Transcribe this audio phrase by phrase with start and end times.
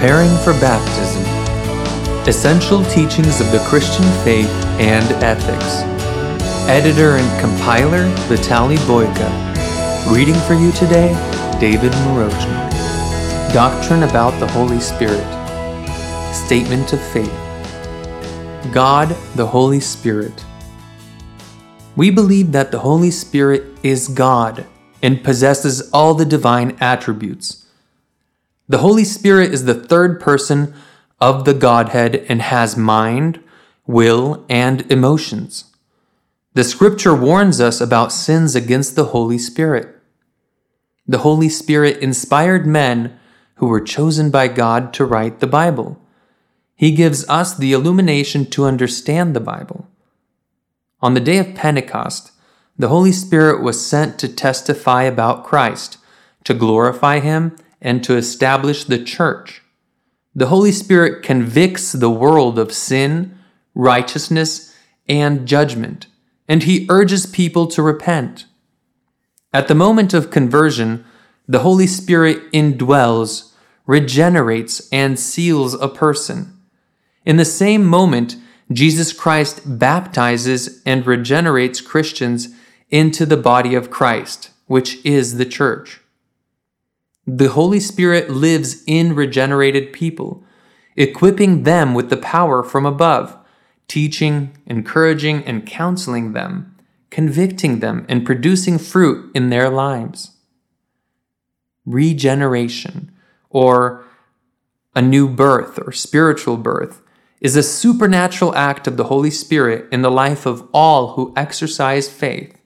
[0.00, 1.22] Preparing for Baptism
[2.26, 4.48] Essential Teachings of the Christian Faith
[4.80, 5.82] and Ethics.
[6.70, 10.10] Editor and compiler Vitaly Boyka.
[10.10, 11.12] Reading for you today,
[11.60, 13.52] David Morozhnik.
[13.52, 15.20] Doctrine about the Holy Spirit.
[16.32, 17.28] Statement of Faith.
[18.72, 20.46] God, the Holy Spirit.
[21.94, 24.64] We believe that the Holy Spirit is God
[25.02, 27.66] and possesses all the divine attributes.
[28.70, 30.72] The Holy Spirit is the third person
[31.20, 33.42] of the Godhead and has mind,
[33.84, 35.64] will, and emotions.
[36.54, 39.88] The scripture warns us about sins against the Holy Spirit.
[41.04, 43.18] The Holy Spirit inspired men
[43.56, 46.00] who were chosen by God to write the Bible.
[46.76, 49.88] He gives us the illumination to understand the Bible.
[51.02, 52.30] On the day of Pentecost,
[52.78, 55.98] the Holy Spirit was sent to testify about Christ,
[56.44, 59.62] to glorify Him, and to establish the church.
[60.34, 63.36] The Holy Spirit convicts the world of sin,
[63.74, 64.76] righteousness,
[65.08, 66.06] and judgment,
[66.48, 68.46] and He urges people to repent.
[69.52, 71.04] At the moment of conversion,
[71.48, 73.52] the Holy Spirit indwells,
[73.86, 76.56] regenerates, and seals a person.
[77.24, 78.36] In the same moment,
[78.70, 82.54] Jesus Christ baptizes and regenerates Christians
[82.88, 86.00] into the body of Christ, which is the church.
[87.36, 90.42] The Holy Spirit lives in regenerated people,
[90.96, 93.36] equipping them with the power from above,
[93.86, 96.76] teaching, encouraging, and counseling them,
[97.10, 100.32] convicting them, and producing fruit in their lives.
[101.86, 103.12] Regeneration,
[103.48, 104.04] or
[104.96, 107.00] a new birth or spiritual birth,
[107.40, 112.08] is a supernatural act of the Holy Spirit in the life of all who exercise
[112.08, 112.60] faith.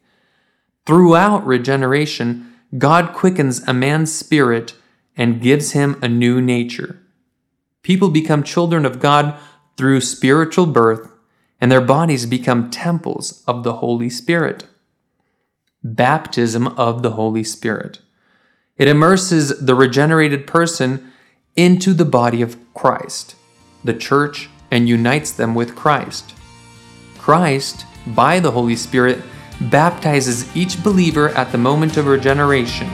[0.86, 4.74] Throughout regeneration, God quickens a man's spirit
[5.16, 6.98] and gives him a new nature.
[7.82, 9.38] People become children of God
[9.76, 11.10] through spiritual birth,
[11.60, 14.66] and their bodies become temples of the Holy Spirit.
[15.82, 18.00] Baptism of the Holy Spirit.
[18.76, 21.12] It immerses the regenerated person
[21.54, 23.36] into the body of Christ,
[23.84, 26.34] the church, and unites them with Christ.
[27.18, 29.22] Christ, by the Holy Spirit,
[29.60, 32.88] baptizes each believer at the moment of regeneration.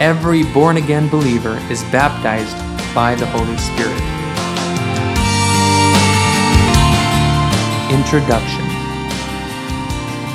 [0.00, 2.56] Every born again believer is baptized
[2.94, 4.00] by the Holy Spirit.
[7.90, 8.66] Introduction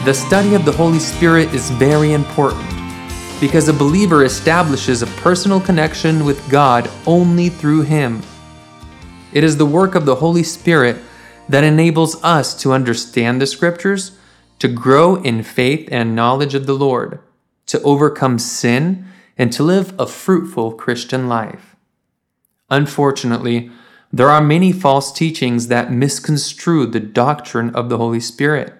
[0.05, 2.69] The study of the Holy Spirit is very important
[3.41, 8.21] because a believer establishes a personal connection with God only through Him.
[9.33, 10.97] It is the work of the Holy Spirit
[11.49, 14.11] that enables us to understand the Scriptures
[14.59, 17.19] to grow in faith and knowledge of the Lord,
[17.67, 19.05] to overcome sin,
[19.37, 21.75] and to live a fruitful Christian life.
[22.69, 23.69] Unfortunately,
[24.11, 28.73] there are many false teachings that misconstrue the doctrine of the Holy Spirit.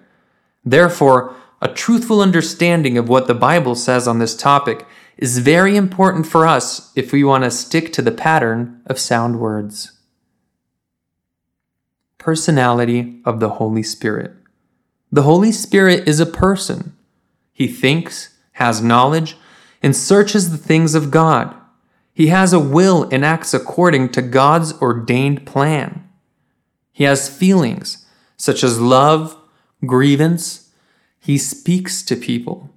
[0.64, 6.26] Therefore, a truthful understanding of what the Bible says on this topic is very important
[6.26, 9.92] for us if we want to stick to the pattern of sound words.
[12.18, 14.32] Personality of the Holy Spirit.
[15.10, 16.96] The Holy Spirit is a person.
[17.52, 19.36] He thinks, has knowledge,
[19.82, 21.54] and searches the things of God.
[22.12, 26.08] He has a will and acts according to God's ordained plan.
[26.92, 28.06] He has feelings
[28.36, 29.36] such as love,
[29.84, 30.70] grievance.
[31.18, 32.70] He speaks to people.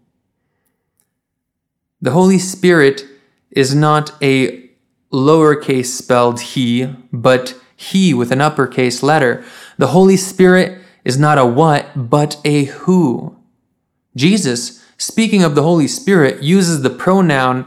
[2.02, 3.04] The Holy Spirit
[3.52, 4.70] is not a
[5.12, 9.44] lowercase spelled he, but he with an uppercase letter.
[9.78, 13.38] The Holy Spirit is not a what, but a who.
[14.16, 17.66] Jesus, speaking of the Holy Spirit, uses the pronoun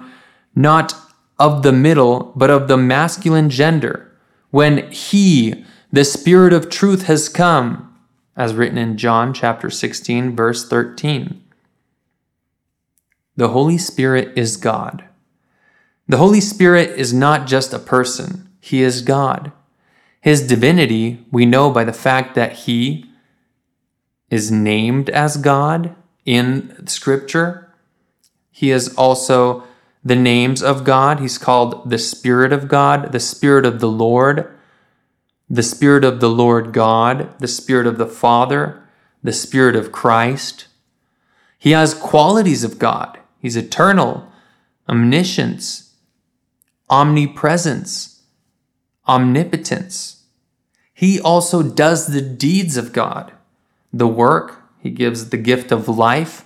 [0.55, 0.95] not
[1.39, 4.13] of the middle, but of the masculine gender.
[4.51, 7.97] When He, the Spirit of truth, has come,
[8.37, 11.43] as written in John chapter 16, verse 13.
[13.37, 15.05] The Holy Spirit is God.
[16.07, 19.53] The Holy Spirit is not just a person, He is God.
[20.21, 23.07] His divinity we know by the fact that He,
[24.33, 25.95] is named as God
[26.25, 27.71] in Scripture.
[28.51, 29.65] He is also
[30.03, 31.21] the names of God.
[31.21, 34.51] He's called the Spirit of God, the Spirit of the Lord,
[35.51, 38.83] the Spirit of the Lord God, the Spirit of the Father,
[39.23, 40.67] the Spirit of Christ.
[41.59, 43.19] He has qualities of God.
[43.39, 44.33] He's eternal,
[44.89, 45.93] omniscience,
[46.89, 48.23] omnipresence,
[49.07, 50.23] omnipotence.
[50.95, 53.33] He also does the deeds of God
[53.93, 56.45] the work, he gives the gift of life,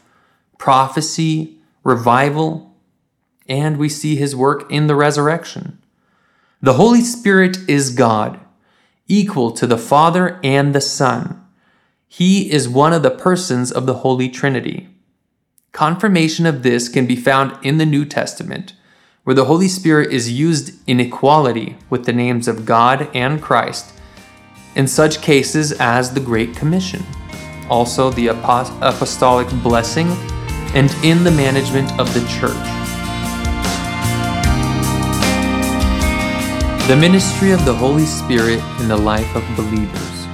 [0.58, 2.74] prophecy, revival,
[3.48, 5.78] and we see his work in the resurrection.
[6.60, 8.40] The Holy Spirit is God,
[9.06, 11.42] equal to the Father and the Son.
[12.08, 14.88] He is one of the persons of the Holy Trinity.
[15.72, 18.72] Confirmation of this can be found in the New Testament,
[19.24, 23.92] where the Holy Spirit is used in equality with the names of God and Christ,
[24.74, 27.04] in such cases as the Great Commission,
[27.68, 30.08] also the apostolic blessing,
[30.74, 32.52] and in the management of the church.
[36.88, 40.26] The ministry of the Holy Spirit in the life of believers.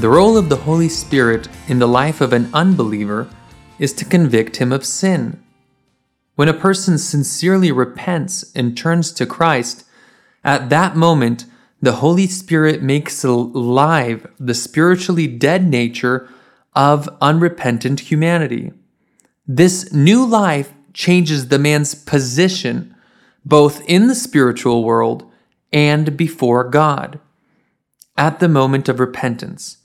[0.00, 3.28] The role of the Holy Spirit in the life of an unbeliever
[3.78, 5.42] is to convict him of sin.
[6.36, 9.84] When a person sincerely repents and turns to Christ,
[10.44, 11.46] at that moment,
[11.80, 16.28] the Holy Spirit makes alive the spiritually dead nature
[16.74, 18.72] of unrepentant humanity.
[19.46, 22.94] This new life changes the man's position
[23.44, 25.30] both in the spiritual world
[25.72, 27.20] and before God.
[28.16, 29.78] At the moment of repentance,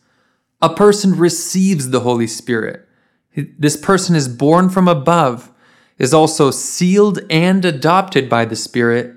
[0.62, 2.88] a person receives the Holy Spirit
[3.36, 5.52] this person is born from above,
[5.98, 9.16] is also sealed and adopted by the Spirit,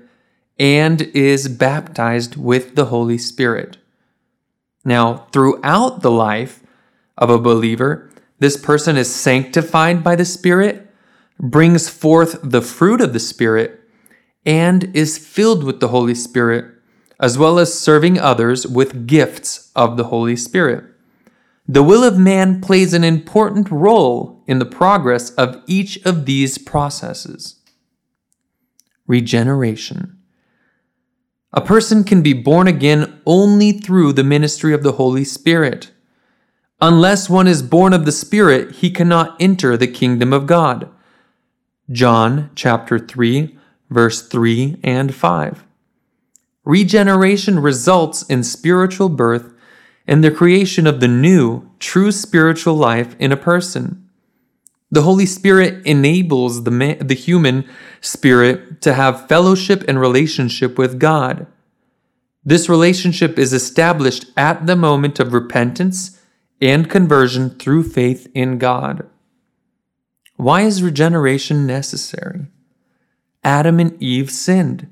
[0.59, 3.77] and is baptized with the Holy Spirit.
[4.83, 6.63] Now, throughout the life
[7.17, 8.09] of a believer,
[8.39, 10.89] this person is sanctified by the Spirit,
[11.39, 13.81] brings forth the fruit of the Spirit,
[14.45, 16.73] and is filled with the Holy Spirit,
[17.19, 20.85] as well as serving others with gifts of the Holy Spirit.
[21.67, 26.57] The will of man plays an important role in the progress of each of these
[26.57, 27.59] processes.
[29.05, 30.16] Regeneration.
[31.53, 35.91] A person can be born again only through the ministry of the Holy Spirit.
[36.81, 40.89] Unless one is born of the Spirit, he cannot enter the kingdom of God.
[41.89, 43.57] John chapter 3,
[43.89, 45.63] verse 3 and 5.
[46.65, 49.53] Regeneration results in spiritual birth
[50.05, 54.06] and the creation of the new, true spiritual life in a person.
[54.89, 57.67] The Holy Spirit enables the, man, the human
[58.01, 61.47] spirit to have fellowship and relationship with God.
[62.45, 66.21] This relationship is established at the moment of repentance
[66.61, 69.05] and conversion through faith in God.
[70.37, 72.45] Why is regeneration necessary?
[73.43, 74.87] Adam and Eve sinned.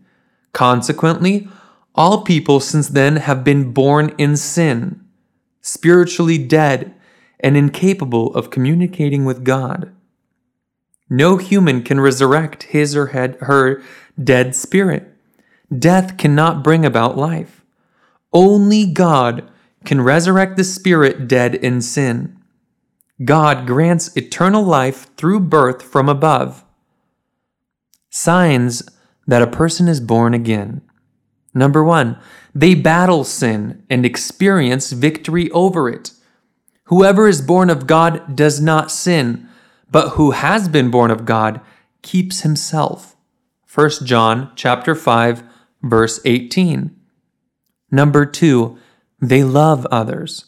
[0.52, 1.48] Consequently,
[1.94, 5.06] all people since then have been born in sin
[5.66, 6.94] spiritually dead,
[7.40, 9.94] and incapable of communicating with God.
[11.10, 13.82] No human can resurrect his or her
[14.22, 15.14] dead spirit.
[15.78, 17.64] Death cannot bring about life.
[18.34, 19.50] Only God
[19.84, 22.38] can resurrect the spirit dead in sin.
[23.24, 26.66] God grants eternal life through birth from above.
[28.10, 28.84] Signs
[29.28, 30.82] that a person is born again.
[31.54, 32.18] Number one,
[32.54, 36.12] they battle sin and experience victory over it.
[36.86, 39.48] Whoever is born of God does not sin,
[39.90, 41.62] but who has been born of God
[42.02, 43.16] keeps himself.
[43.74, 45.44] 1 John chapter 5
[45.82, 46.96] verse 18.
[47.92, 48.78] Number 2,
[49.20, 50.46] they love others.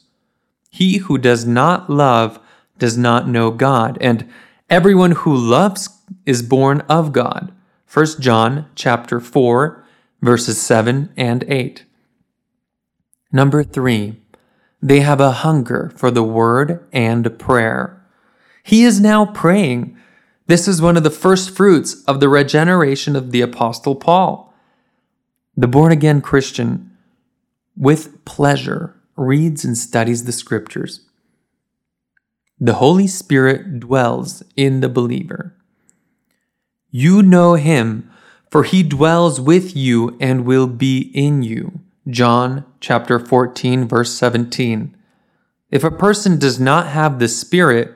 [0.69, 2.39] He who does not love
[2.77, 4.29] does not know God, and
[4.69, 5.89] everyone who loves
[6.25, 7.51] is born of God.
[7.91, 9.83] 1 John chapter 4
[10.21, 11.85] verses 7 and 8.
[13.31, 14.21] Number three,
[14.81, 18.05] they have a hunger for the word and prayer.
[18.63, 19.97] He is now praying.
[20.47, 24.53] This is one of the first fruits of the regeneration of the Apostle Paul.
[25.55, 26.91] The born again Christian,
[27.75, 31.01] with pleasure, reads and studies the scriptures.
[32.59, 35.55] The Holy Spirit dwells in the believer.
[36.91, 38.09] You know him,
[38.49, 41.81] for he dwells with you and will be in you.
[42.09, 44.95] John chapter 14 verse 17.
[45.69, 47.93] If a person does not have the Spirit,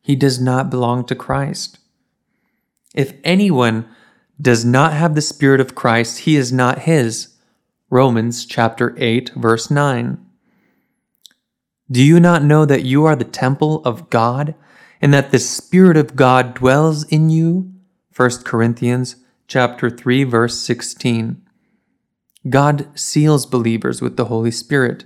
[0.00, 1.78] he does not belong to Christ.
[2.94, 3.88] If anyone
[4.40, 7.34] does not have the Spirit of Christ, he is not his.
[7.90, 10.24] Romans chapter 8 verse 9.
[11.90, 14.54] Do you not know that you are the temple of God
[15.00, 17.72] and that the Spirit of God dwells in you?
[18.14, 19.16] 1 Corinthians
[19.48, 21.47] chapter 3 verse 16.
[22.50, 25.04] God seals believers with the Holy Spirit.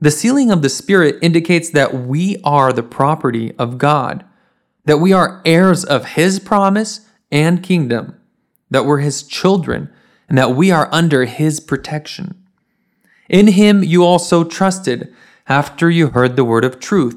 [0.00, 4.24] The sealing of the Spirit indicates that we are the property of God,
[4.84, 8.16] that we are heirs of His promise and kingdom,
[8.70, 9.90] that we're His children,
[10.28, 12.34] and that we are under His protection.
[13.28, 15.14] In Him you also trusted
[15.48, 17.16] after you heard the word of truth.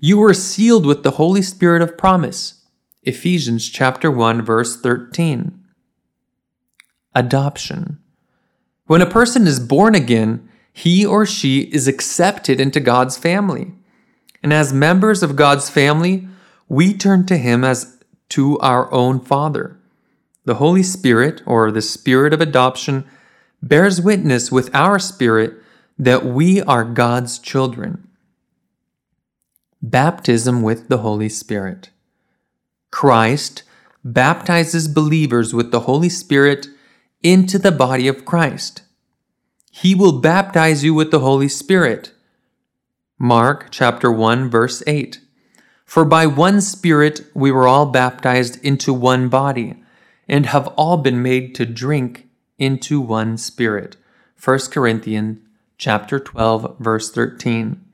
[0.00, 2.64] You were sealed with the Holy Spirit of promise.
[3.04, 5.64] Ephesians chapter 1 verse 13.
[7.14, 7.98] adoption.
[8.88, 13.72] When a person is born again, he or she is accepted into God's family.
[14.42, 16.26] And as members of God's family,
[16.70, 17.98] we turn to Him as
[18.30, 19.78] to our own Father.
[20.46, 23.04] The Holy Spirit, or the Spirit of adoption,
[23.62, 25.54] bears witness with our spirit
[25.98, 28.08] that we are God's children.
[29.82, 31.90] Baptism with the Holy Spirit.
[32.90, 33.64] Christ
[34.02, 36.68] baptizes believers with the Holy Spirit
[37.22, 38.82] into the body of Christ.
[39.70, 42.12] He will baptize you with the Holy Spirit.
[43.18, 45.20] Mark chapter 1 verse 8.
[45.84, 49.82] For by one Spirit we were all baptized into one body,
[50.28, 53.96] and have all been made to drink into one Spirit.
[54.42, 55.38] 1 Corinthians
[55.78, 57.84] chapter 12 verse 13.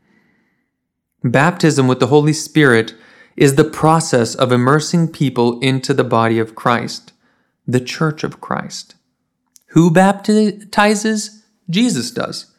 [1.22, 2.94] Baptism with the Holy Spirit
[3.36, 7.12] is the process of immersing people into the body of Christ,
[7.66, 8.96] the church of Christ.
[9.74, 11.42] Who baptizes?
[11.68, 12.54] Jesus does.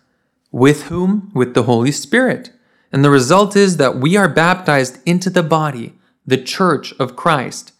[0.51, 1.31] With whom?
[1.33, 2.51] With the Holy Spirit.
[2.91, 5.93] And the result is that we are baptized into the body,
[6.25, 7.71] the church of Christ.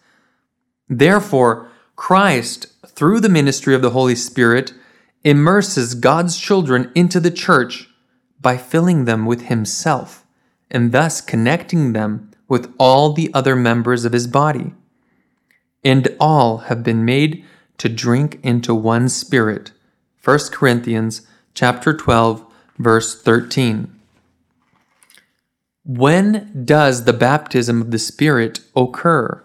[0.88, 4.72] Therefore, Christ, through the ministry of the Holy Spirit,
[5.22, 7.90] immerses God's children into the church
[8.40, 10.24] by filling them with Himself
[10.70, 14.72] and thus connecting them with all the other members of His body.
[15.84, 17.44] And all have been made
[17.78, 19.72] to drink into one spirit.
[20.22, 22.44] 1 Corinthians chapter 12
[22.78, 23.92] verse 13.
[25.84, 29.44] When does the baptism of the Spirit occur?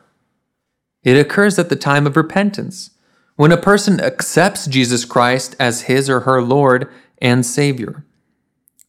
[1.04, 2.92] It occurs at the time of repentance,
[3.36, 8.06] when a person accepts Jesus Christ as his or her Lord and Savior.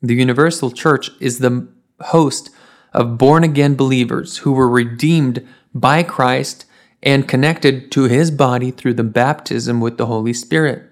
[0.03, 1.69] The universal church is the
[2.01, 2.51] host
[2.93, 6.67] of born again believers who were redeemed by Christ
[7.03, 10.89] and connected to his body through the baptism with the Holy Spirit.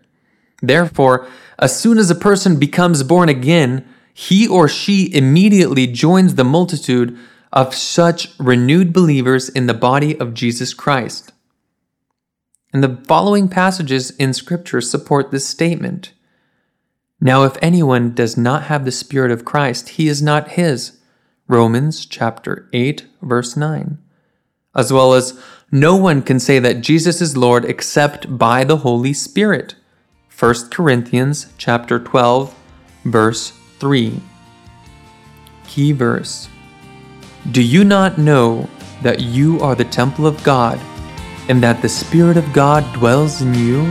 [0.62, 1.26] Therefore,
[1.58, 7.16] as soon as a person becomes born again, he or she immediately joins the multitude
[7.52, 11.32] of such renewed believers in the body of Jesus Christ.
[12.72, 16.12] And the following passages in Scripture support this statement.
[17.20, 20.98] Now, if anyone does not have the Spirit of Christ, he is not his.
[21.48, 23.98] Romans chapter 8, verse 9.
[24.74, 25.38] As well as,
[25.72, 29.76] no one can say that Jesus is Lord except by the Holy Spirit.
[30.36, 32.54] 1 Corinthians chapter 12,
[33.04, 34.20] verse 3.
[35.66, 36.48] Key verse
[37.52, 38.68] Do you not know
[39.02, 40.80] that you are the temple of God
[41.48, 43.84] and that the Spirit of God dwells in you?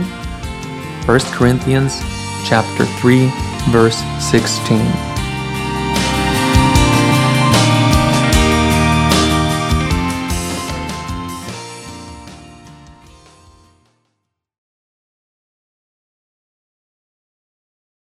[1.06, 2.00] 1 Corinthians
[2.44, 3.30] chapter 3
[3.70, 3.96] verse
[4.30, 5.09] 16.